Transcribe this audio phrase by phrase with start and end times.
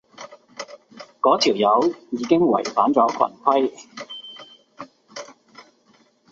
[1.21, 3.71] 嗰條友已經違反咗群規